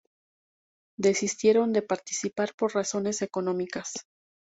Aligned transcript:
Desistieron 0.97 1.73
de 1.73 1.83
participar 1.83 2.55
por 2.55 2.73
razones 2.73 3.21
económicas. 3.21 4.07